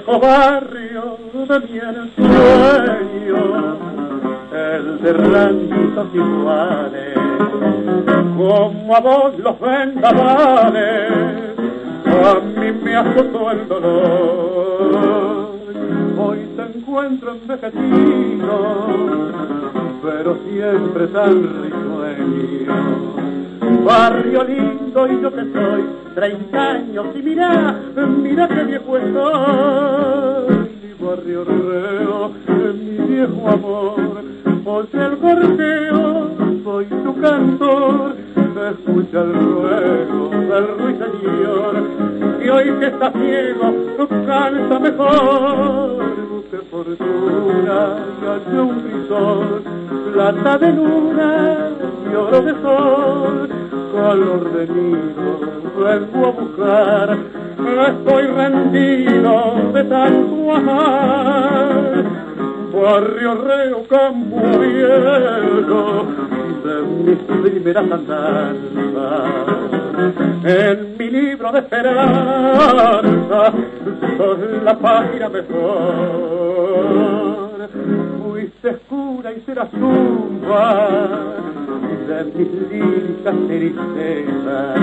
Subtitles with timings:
[0.00, 3.42] viejo barrio de mi ensueño,
[4.52, 7.14] el de ranchitos iguales,
[8.36, 11.12] como a vos los vendavales,
[12.06, 15.50] a mí me azotó el dolor.
[16.18, 18.54] Hoy te encuentro en vejecido,
[20.02, 23.19] pero siempre tan risueño
[23.84, 25.84] barrio lindo y yo que soy,
[26.14, 27.80] treinta años y mira,
[28.22, 30.70] mira qué viejo estoy.
[30.82, 32.32] Mi barrio reo,
[32.74, 34.22] mi viejo amor,
[34.64, 36.30] oye el corteo,
[36.64, 38.16] soy tu cantor,
[38.70, 41.74] escucha el ruego del ruiseñor,
[42.44, 43.74] y hoy que estás ciego,
[44.26, 45.96] canta mejor,
[46.30, 47.96] busque fortuna
[48.52, 49.62] un crisol,
[50.12, 51.70] plata de luna
[52.10, 53.48] y oro de sol,
[53.92, 55.40] calor de nido,
[55.78, 57.18] vengo a buscar,
[57.88, 62.04] estoy rendido de tanto amar.
[62.72, 66.06] Barrio Reo Campo Abierto,
[66.64, 66.74] de
[67.04, 69.24] mis primeras andanzas.
[70.44, 73.52] En mi libro de esperanza,
[74.16, 76.80] son la página mejor.
[78.22, 80.88] Fuiste oscura y serás tumba
[81.90, 84.80] de mis líricas tristezas.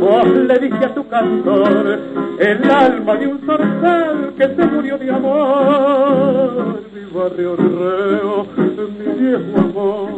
[0.00, 1.98] Vos le diste a tu cantor
[2.38, 6.80] el alma de un zorzal que se murió de amor.
[6.94, 10.10] Mi barrio reo, mi viejo amor,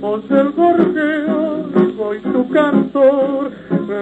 [0.00, 1.64] vos el gorjeo,
[1.96, 3.50] soy tu cantor.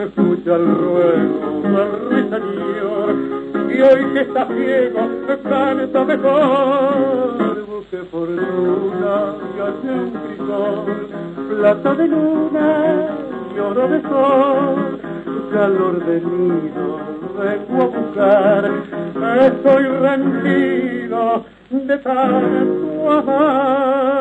[0.05, 3.15] Escucha el ruego del ruiseñor
[3.71, 5.09] y hoy que estás ciego,
[5.45, 7.54] canta mejor.
[7.85, 11.09] Busque fortuna y hace un crisol,
[11.51, 13.19] plata de luna
[13.55, 15.01] y oro de sol,
[15.53, 17.01] calor de nido,
[17.39, 18.65] vengo a buscar,
[19.53, 24.15] estoy rendido de tanto amar.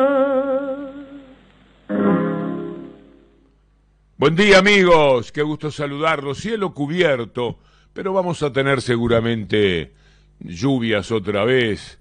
[4.18, 6.38] Buen día amigos, qué gusto saludarlos.
[6.38, 7.58] Cielo cubierto,
[7.94, 9.94] pero vamos a tener seguramente
[10.40, 11.98] lluvias otra vez.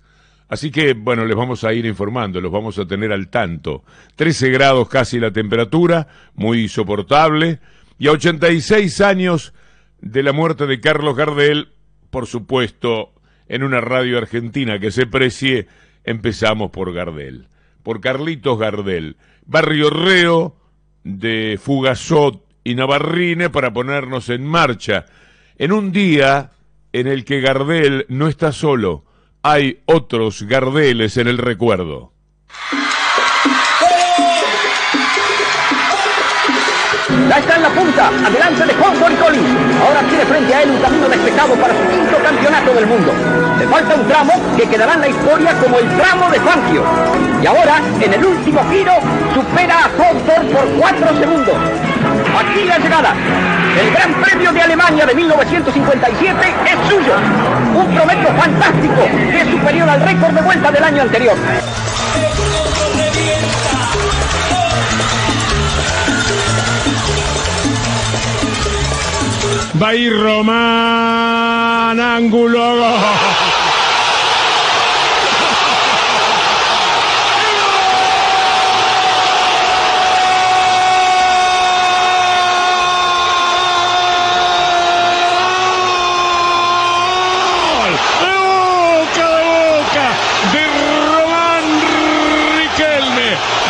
[0.54, 3.84] Así que, bueno, les vamos a ir informando, los vamos a tener al tanto.
[4.18, 7.60] 13 grados casi la temperatura, muy soportable.
[7.98, 9.52] Y a 86 años
[10.00, 11.70] de la muerte de Carlos Gardel,
[12.12, 13.14] por supuesto,
[13.48, 15.66] en una radio argentina que se precie,
[16.04, 17.48] empezamos por Gardel.
[17.82, 19.18] Por Carlitos Gardel.
[19.48, 20.56] Barrio Reo
[21.04, 25.08] de Fugazot y Navarrine para ponernos en marcha
[25.58, 26.52] en un día
[26.92, 29.04] en el que Gardel no está solo,
[29.44, 32.13] hay otros Gardeles en el recuerdo.
[37.34, 39.40] Ya está en la punta, adelante de Juan Boricoli.
[39.82, 43.12] Ahora tiene frente a él un camino despejado para su quinto campeonato del mundo.
[43.58, 46.84] Le falta un tramo que quedará en la historia como el tramo de Fangio.
[47.42, 48.94] Y ahora, en el último giro,
[49.34, 51.56] supera a Hawthorne por cuatro segundos.
[52.38, 53.16] Aquí la llegada.
[53.82, 57.16] El Gran Premio de Alemania de 1957 es suyo.
[57.74, 61.36] Un promedio fantástico que es superior al récord de vuelta del año anterior.
[69.84, 72.64] Va a ir Román Ángulo.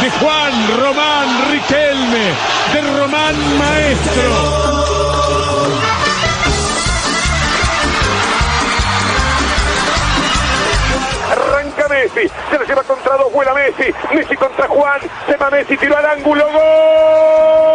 [0.02, 2.34] De Juan Román Riquelme,
[2.74, 4.73] de Román Maestro.
[12.50, 16.06] Se lo lleva contra dos, vuela Messi, Messi contra Juan, se va Messi, tiró al
[16.06, 17.73] ángulo, gol.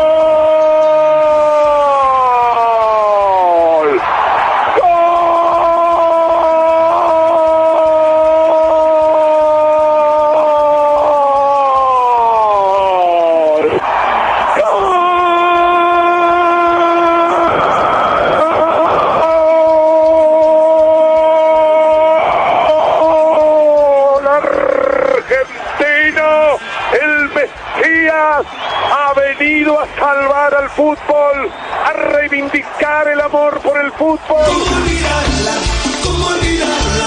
[27.39, 28.45] Mesías
[28.91, 31.49] ha venido a salvar al fútbol,
[31.87, 34.19] a reivindicar el amor por el fútbol.
[34.45, 35.55] ¿Cómo olvidarla?
[36.03, 37.07] ¿Cómo olvidarla?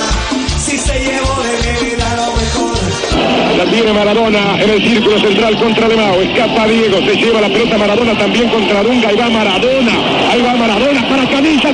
[0.58, 2.78] Si se llevó de mi vida lo mejor.
[3.58, 6.22] La tiene Maradona en el círculo central contra Lemao.
[6.22, 9.10] Escapa Diego, se lleva la pelota Maradona también contra Dunga.
[9.10, 9.92] Ahí va Maradona,
[10.32, 11.72] ahí va Maradona para Canilla,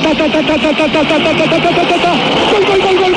[3.08, 3.17] No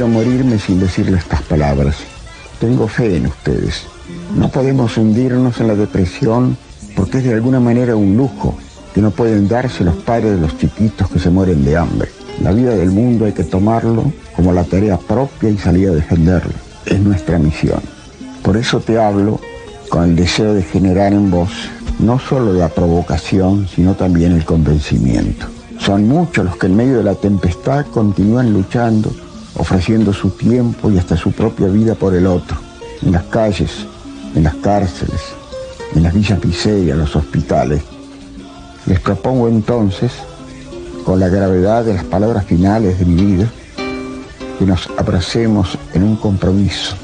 [0.00, 1.96] quiero morirme sin decirle estas palabras.
[2.58, 3.82] Tengo fe en ustedes.
[4.34, 6.56] No podemos hundirnos en la depresión
[6.96, 8.56] porque es de alguna manera un lujo
[8.94, 12.08] que no pueden darse los padres de los chiquitos que se mueren de hambre.
[12.42, 16.54] La vida del mundo hay que tomarlo como la tarea propia y salir a defenderlo.
[16.86, 17.82] Es nuestra misión.
[18.42, 19.38] Por eso te hablo
[19.90, 21.50] con el deseo de generar en vos
[21.98, 25.44] no solo la provocación, sino también el convencimiento.
[25.78, 29.12] Son muchos los que en medio de la tempestad continúan luchando,
[29.60, 32.56] ofreciendo su tiempo y hasta su propia vida por el otro,
[33.02, 33.86] en las calles,
[34.34, 35.20] en las cárceles,
[35.94, 37.82] en las villas miserias, los hospitales.
[38.86, 40.12] Les propongo entonces,
[41.04, 43.50] con la gravedad de las palabras finales de mi vida,
[44.58, 46.96] que nos abracemos en un compromiso.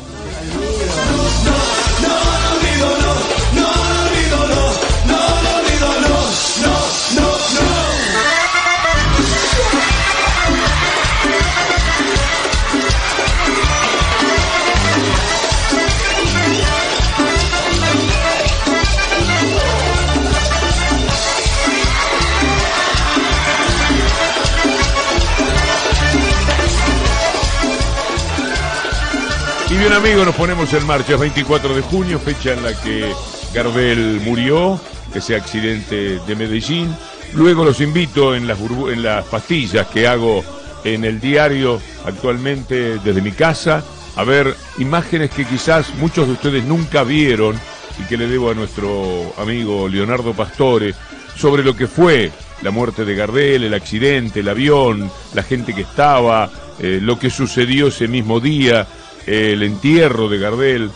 [29.87, 33.09] Y bien amigos, nos ponemos en marcha, es 24 de junio, fecha en la que
[33.55, 34.81] Gardel murió,
[35.15, 36.93] ese accidente de Medellín.
[37.35, 40.43] Luego los invito en las, en las pastillas que hago
[40.83, 43.85] en el diario actualmente desde mi casa
[44.17, 47.57] a ver imágenes que quizás muchos de ustedes nunca vieron
[48.01, 50.95] y que le debo a nuestro amigo Leonardo Pastore
[51.37, 52.33] sobre lo que fue
[52.63, 56.51] la muerte de Gardel, el accidente, el avión, la gente que estaba,
[56.81, 58.87] eh, lo que sucedió ese mismo día,
[59.27, 60.91] el entierro de Gardel,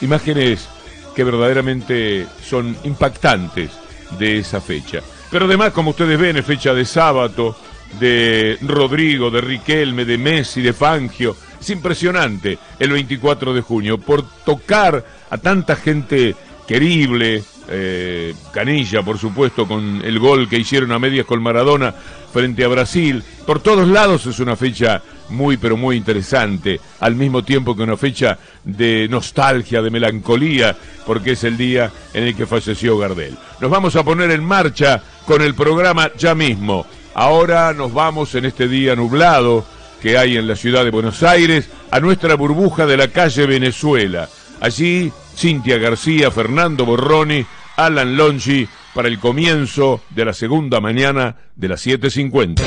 [0.00, 0.68] imágenes
[1.14, 3.70] que verdaderamente son impactantes
[4.18, 5.00] de esa fecha.
[5.30, 7.56] Pero además, como ustedes ven, es fecha de sábado,
[7.98, 11.36] de Rodrigo, de Riquelme, de Messi, de Fangio.
[11.60, 16.34] Es impresionante el 24 de junio por tocar a tanta gente
[16.66, 21.94] querible, eh, Canilla, por supuesto, con el gol que hicieron a medias con Maradona
[22.32, 23.22] frente a Brasil.
[23.46, 27.96] Por todos lados es una fecha muy, pero muy interesante, al mismo tiempo que una
[27.96, 30.76] fecha de nostalgia, de melancolía,
[31.06, 33.36] porque es el día en el que falleció Gardel.
[33.60, 36.86] Nos vamos a poner en marcha con el programa ya mismo.
[37.14, 39.64] Ahora nos vamos en este día nublado
[40.02, 44.28] que hay en la ciudad de Buenos Aires a nuestra burbuja de la calle Venezuela.
[44.60, 47.44] Allí, Cintia García, Fernando Borroni,
[47.76, 52.62] Alan Longi, para el comienzo de la segunda mañana de las 7.50.